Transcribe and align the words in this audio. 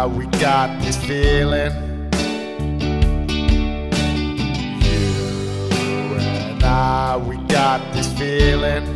I, 0.00 0.06
we 0.06 0.24
got 0.40 0.80
this 0.80 0.96
feeling. 0.96 1.72
You 4.80 6.16
and 6.16 6.64
I, 6.64 7.18
we 7.18 7.36
got 7.48 7.80
this 7.92 8.10
feeling. 8.18 8.86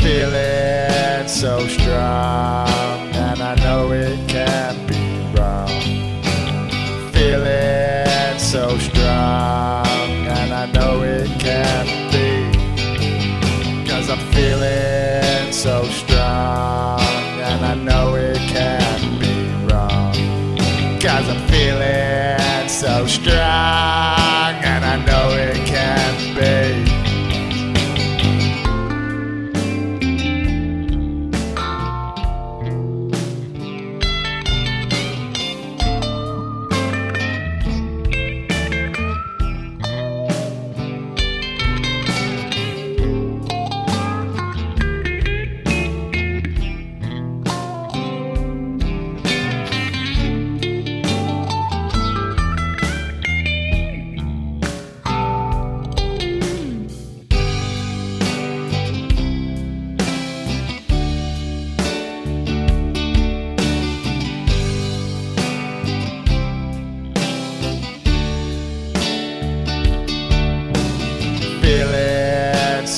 Feeling 0.00 1.28
so 1.28 1.64
strong, 1.68 3.14
and 3.14 3.40
I 3.40 3.54
know 3.62 3.92
it 3.92 4.18
can't 4.28 4.88
be 4.88 4.98
wrong. 5.36 5.68
Feeling 7.12 8.38
so 8.40 8.78
strong, 8.78 9.86
and 10.26 10.52
I 10.52 10.66
know 10.72 11.02
it 11.02 11.28
can't 11.38 12.10
be. 12.10 12.50
Cause 13.88 14.10
I'm 14.10 14.18
feeling 14.32 15.52
so 15.52 15.84
strong, 15.84 16.11
so 23.08 24.11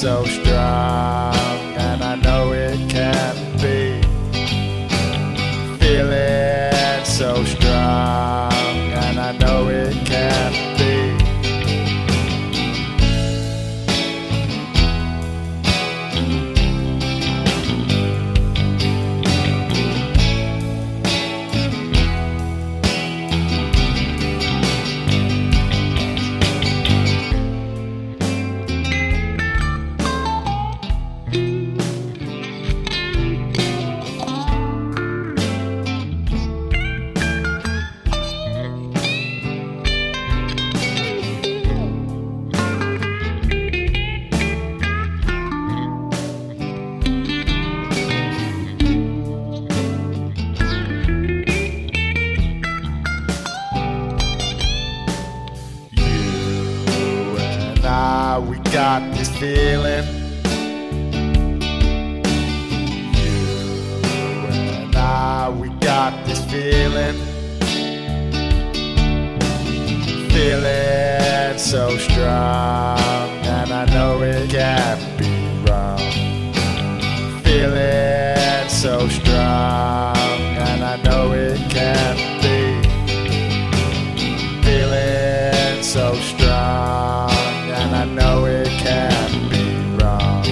so 0.04 0.43
we 58.48 58.58
got 58.70 59.00
this 59.14 59.28
feeling. 59.38 60.04
You 63.14 63.66
and 64.52 64.94
I, 64.96 65.48
we 65.50 65.68
got 65.80 66.26
this 66.26 66.44
feeling. 66.50 67.16
Feeling 70.30 71.58
so 71.58 71.96
strong, 71.98 72.98
and 73.46 73.72
I 73.72 73.84
know 73.86 74.22
it 74.22 74.50
can't 74.50 75.18
be 75.18 75.30
wrong. 75.66 75.98
Feeling 77.42 78.68
so 78.68 79.08
strong, 79.08 79.33
I 88.04 88.06
know 88.06 88.44
it 88.44 88.68
can't 88.68 89.50
be 89.50 89.64
wrong. 89.96 90.44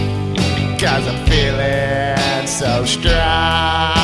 Cause 0.78 1.06
I'm 1.06 1.26
feeling 1.26 2.46
so 2.46 2.86
strong. 2.86 4.01